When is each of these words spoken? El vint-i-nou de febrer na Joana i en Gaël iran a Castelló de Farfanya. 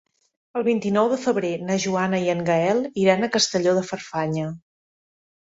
El 0.59 0.63
vint-i-nou 0.67 1.09
de 1.11 1.19
febrer 1.25 1.51
na 1.65 1.75
Joana 1.83 2.21
i 2.23 2.33
en 2.35 2.41
Gaël 2.49 2.81
iran 3.03 3.23
a 3.23 3.31
Castelló 3.37 3.77
de 3.83 3.87
Farfanya. 3.93 4.49